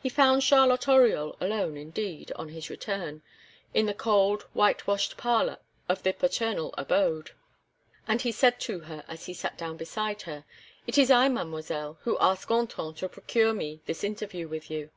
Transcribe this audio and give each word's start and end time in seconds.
He 0.00 0.08
found 0.08 0.44
Charlotte 0.44 0.86
Oriol 0.86 1.36
alone, 1.40 1.76
indeed, 1.76 2.30
on 2.36 2.50
his 2.50 2.70
return, 2.70 3.22
in 3.74 3.86
the 3.86 3.92
cold, 3.92 4.42
whitewashed 4.52 5.16
parlor 5.16 5.58
of 5.88 6.04
the 6.04 6.12
paternal 6.12 6.72
abode; 6.78 7.32
and 8.06 8.22
he 8.22 8.30
said 8.30 8.60
to 8.60 8.78
her, 8.78 9.02
as 9.08 9.26
he 9.26 9.34
sat 9.34 9.58
down 9.58 9.76
beside 9.76 10.22
her: 10.22 10.44
"It 10.86 10.96
is 10.96 11.10
I, 11.10 11.28
Mademoiselle, 11.28 11.98
who 12.02 12.16
asked 12.20 12.46
Gontran 12.46 12.94
to 12.98 13.08
procure 13.08 13.52
me 13.52 13.80
this 13.86 14.04
interview 14.04 14.46
with 14.46 14.70
you." 14.70 14.90